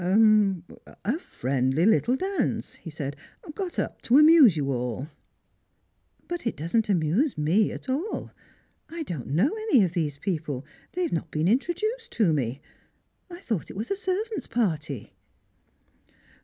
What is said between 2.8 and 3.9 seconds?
said," got